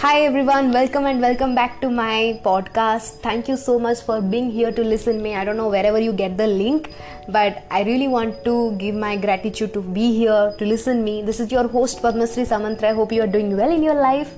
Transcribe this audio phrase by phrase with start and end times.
[0.00, 3.14] Hi everyone, welcome and welcome back to my podcast.
[3.20, 5.34] Thank you so much for being here to listen me.
[5.34, 6.92] I don't know wherever you get the link,
[7.28, 11.22] but I really want to give my gratitude to be here to listen me.
[11.22, 12.90] This is your host Padmasri Samantra.
[12.90, 14.32] I hope you are doing well in your life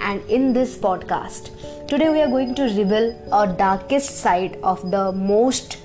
[0.00, 1.50] and in this podcast.
[1.88, 5.78] Today we are going to reveal our darkest side of the most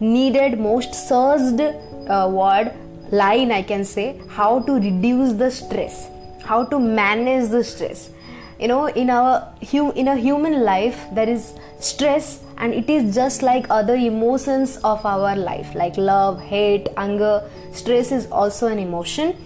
[0.00, 2.72] needed, most searched uh, word
[3.12, 6.08] line I can say how to reduce the stress,
[6.42, 8.12] how to manage the stress
[8.58, 13.42] you know in our in a human life there is stress and it is just
[13.42, 17.48] like other emotions of our life like love hate anger.
[17.72, 19.36] Stress is also an emotion.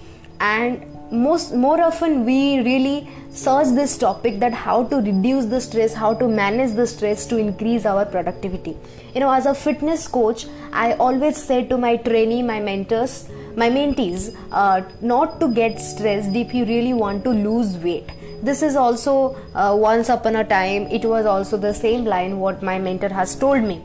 [0.40, 5.92] And most more often we really search this topic that how to reduce the stress
[5.92, 8.76] how to manage the stress to increase our productivity.
[9.14, 13.68] You know as a fitness coach i always say to my trainee my mentors my
[13.68, 18.10] mentees uh, not to get stressed if you really want to lose weight
[18.42, 22.62] this is also uh, once upon a time it was also the same line what
[22.62, 23.80] my mentor has told me.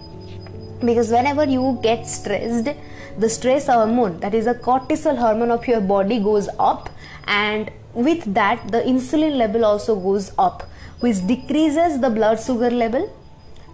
[0.83, 2.69] Because whenever you get stressed
[3.17, 6.89] the stress hormone that is a cortisol hormone of your body goes up
[7.27, 10.63] and with that the insulin level also goes up
[10.99, 13.13] which decreases the blood sugar level.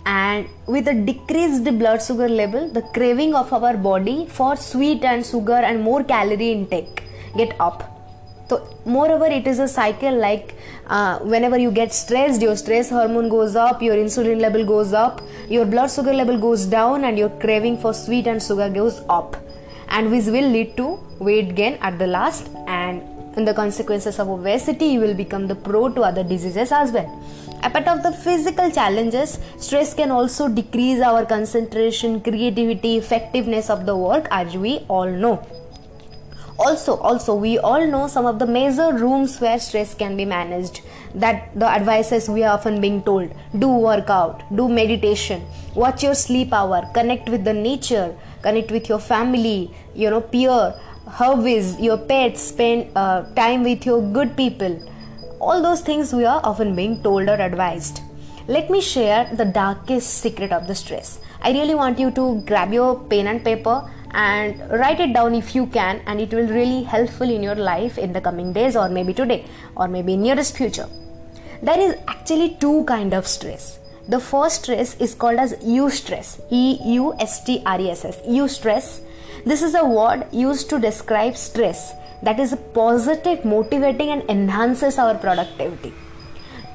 [0.06, 5.26] And with a decreased blood sugar level the craving of our body for sweet and
[5.26, 7.04] sugar and more calorie intake
[7.38, 7.93] get up
[8.50, 10.54] so moreover it is a cycle like
[10.88, 15.22] uh, whenever you get stressed your stress hormone goes up your insulin level goes up
[15.50, 19.36] your blood sugar level goes down and your craving for sweet and sugar goes up.
[19.90, 23.02] And which will lead to weight gain at the last and
[23.38, 27.10] in the consequences of obesity you will become the pro to other diseases as well.
[27.62, 33.96] Apart of the physical challenges stress can also decrease our concentration creativity effectiveness of the
[33.96, 35.46] work as we all know
[36.60, 40.82] also also we all know some of the major rooms where stress can be managed.
[41.16, 43.34] That the advices we are often being told.
[43.58, 49.00] Do workout do meditation watch your sleep hour connect with the nature connect with your
[49.00, 50.76] family you know peer
[51.08, 54.80] hobbies your pets spend uh, time with your good people.
[55.40, 58.02] All those things we are often being told or advised.
[58.48, 61.20] Let me share the darkest secret of the stress.
[61.42, 65.56] I really want you to grab your pen and paper and write it down if
[65.56, 68.90] you can and it will really helpful in your life in the coming days or
[68.90, 70.88] maybe today or maybe nearest future.
[71.62, 73.80] There is actually two kind of stress.
[74.08, 76.42] The first stress is called as eustress.
[76.50, 78.18] E u s t r e s s.
[78.28, 79.00] Eustress.
[79.46, 81.94] This is a word used to describe stress.
[82.22, 85.94] That is positive motivating and enhances our productivity.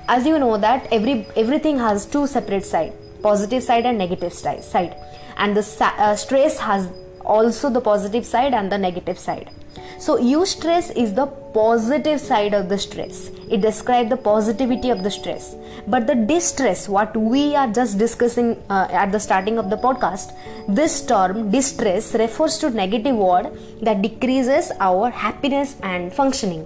[0.09, 4.97] As you know that every everything has two separate side positive side and negative side.
[5.37, 6.89] And the uh, stress has
[7.29, 9.51] also the positive side and the negative side.
[9.99, 13.31] So, eustress is the positive side of the stress.
[13.51, 15.57] It describes the positivity of the stress.
[15.89, 20.35] But the distress, what we are just discussing uh, at the starting of the podcast,
[20.69, 23.51] this term distress refers to negative word
[23.83, 26.65] that decreases our happiness and functioning.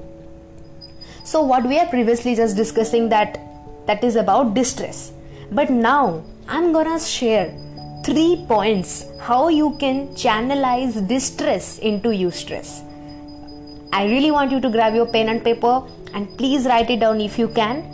[1.25, 3.41] So, what we are previously just discussing that
[3.87, 5.13] that is about distress.
[5.51, 7.55] But now I'm gonna share
[8.05, 12.83] three points how you can channelize distress into eustress.
[13.93, 15.83] I really want you to grab your pen and paper
[16.15, 17.85] and please write it down if you can.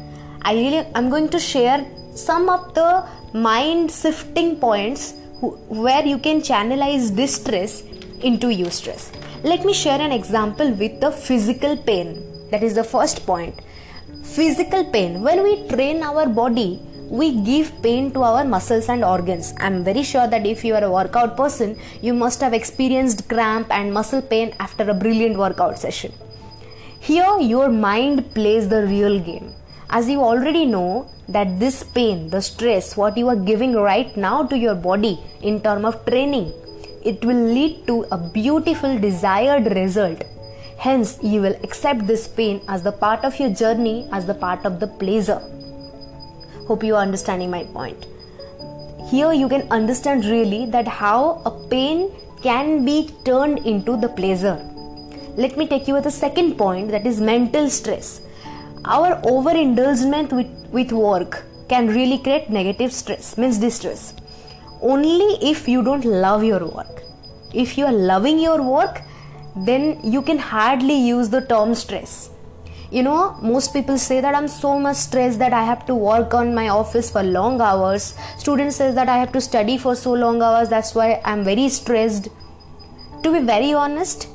[0.43, 6.41] I really I'm going to share some of the mind shifting points where you can
[6.41, 7.83] channelize distress
[8.23, 9.11] into eustress.
[9.45, 12.25] Let me share an example with the physical pain.
[12.51, 13.55] That is the first point.
[14.25, 15.23] Physical pain.
[15.23, 16.81] When we train our body,
[17.11, 19.55] we give pain to our muscles and organs.
[19.59, 23.71] I'm very sure that if you are a workout person, you must have experienced cramp
[23.71, 26.13] and muscle pain after a brilliant workout session.
[27.01, 29.55] Here, your mind plays the real game.
[29.91, 34.43] As you already know, that this pain, the stress, what you are giving right now
[34.43, 36.53] to your body in terms of training,
[37.05, 40.25] it will lead to a beautiful desired result.
[40.79, 44.65] Hence, you will accept this pain as the part of your journey, as the part
[44.65, 45.41] of the pleasure.
[46.69, 48.05] Hope you are understanding my point.
[49.11, 52.11] Here you can understand really that how a pain
[52.43, 54.59] can be turned into the pleasure.
[55.39, 58.21] Let me take you to the second point that is mental stress.
[58.85, 64.13] Our overindulgence with, with work can really create negative stress, means distress.
[64.83, 67.03] Only if you don't love your work.
[67.55, 69.01] If you are loving your work,
[69.57, 72.29] then you can hardly use the term stress
[72.91, 76.33] you know most people say that i'm so much stressed that i have to work
[76.33, 78.15] on my office for long hours.
[78.39, 81.69] Student says that i have to study for so long hours that's why i'm very
[81.69, 82.29] stressed.
[83.23, 84.29] To be very honest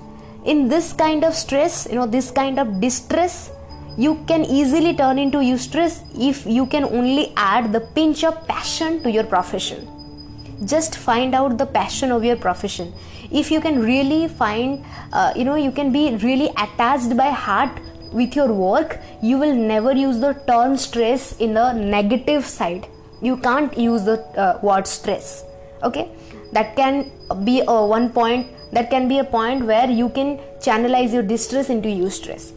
[0.45, 3.51] in this kind of stress you know this kind of distress
[3.97, 9.01] you can easily turn into eustress if you can only add the pinch of passion
[9.03, 9.87] to your profession.
[10.65, 12.93] Just find out the passion of your profession.
[13.31, 17.79] If you can really find uh, you know you can be really attached by heart
[18.13, 22.87] with your work you will never use the term stress in a negative side.
[23.21, 25.43] You can't use the uh, word stress.
[25.83, 26.11] Okay?
[26.51, 27.11] That can
[27.43, 31.69] be a one point that can be a point where you can channelize your distress
[31.69, 32.53] into eustress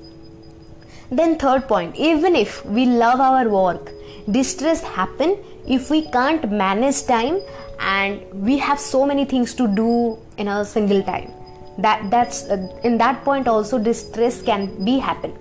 [1.11, 3.91] then third point even if we love our work
[4.31, 5.37] distress happen
[5.67, 7.41] if we can't manage time
[7.81, 11.32] and we have so many things to do in a single time.
[11.79, 15.35] That that's uh, in that point also distress can be happen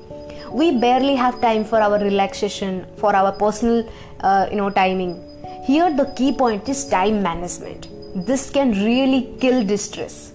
[0.59, 3.79] we barely have time for our relaxation for our personal
[4.21, 5.13] uh, you know timing.
[5.65, 7.89] Here the key point is time management.
[8.27, 10.33] This can really kill distress.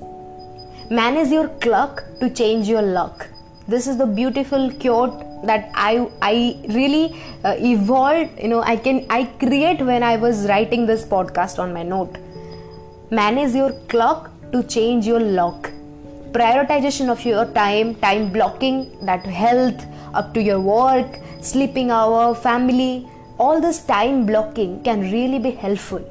[0.90, 3.28] Manage your clock to change your luck.
[3.66, 5.92] This is the beautiful quote that i
[6.28, 6.34] i
[6.78, 7.04] really
[7.44, 11.72] uh, evolved you know i can i create when i was writing this podcast on
[11.78, 12.18] my note.
[13.20, 15.70] Manage your clock to change your luck.
[16.32, 18.76] Prioritization of your time time blocking
[19.06, 23.08] that health up to your work sleeping hour family
[23.38, 26.02] all this time blocking can really be helpful.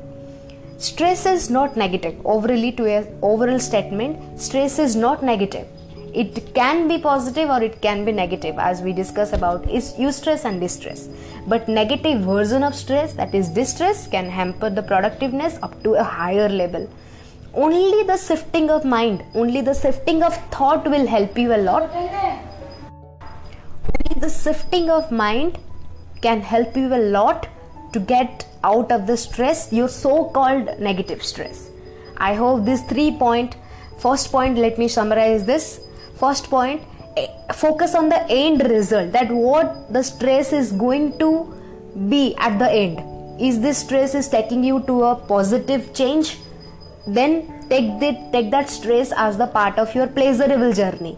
[0.77, 2.15] Stress is not negative.
[2.33, 5.67] Overally to a overall statement stress is not negative.
[6.13, 10.45] It can be positive or it can be negative as we discuss about is eustress
[10.45, 11.07] and distress.
[11.47, 16.03] But negative version of stress that is distress can hamper the productiveness up to a
[16.03, 16.89] higher level.
[17.53, 21.83] Only the shifting of mind only the shifting of thought will help you a lot
[24.29, 25.57] the shifting of mind
[26.21, 27.47] can help you a lot
[27.93, 31.69] to get out of the stress your so called negative stress.
[32.17, 33.55] I hope this three point
[33.97, 35.79] first point let me summarize this.
[36.19, 36.83] First point
[37.17, 41.31] eh, focus on the end result that what the stress is going to
[42.09, 43.41] be at the end.
[43.41, 46.37] Is this stress is taking you to a positive change?
[47.07, 51.17] Then take that take that stress as the part of your pleasurable journey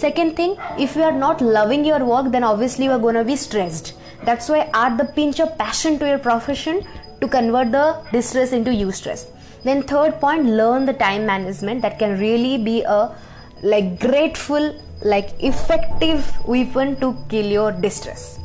[0.00, 3.24] second thing if you are not loving your work then obviously you are going to
[3.24, 3.94] be stressed.
[4.24, 6.82] That's why add the pinch of passion to your profession
[7.20, 9.26] to convert the distress into eustress.
[9.64, 11.82] Then third point learn the time management.
[11.82, 13.14] That can really be a
[13.62, 18.38] like grateful like effective weapon to kill your distress.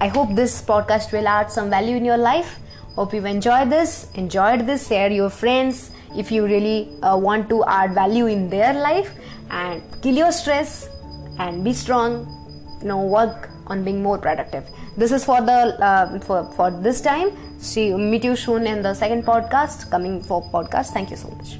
[0.00, 2.58] I hope this podcast will add some value in your life.
[2.96, 4.08] Hope you enjoyed this.
[4.14, 4.88] Enjoyed this.
[4.88, 9.14] Share your friends if you really uh, want to add value in their life
[9.50, 10.88] and kill your stress
[11.38, 12.26] and be strong
[12.80, 14.68] you know work on being more productive.
[14.96, 15.58] This is for the
[15.90, 17.30] uh, for for this time.
[17.58, 20.92] See meet you soon in the second podcast coming for podcast.
[20.92, 21.58] Thank you so much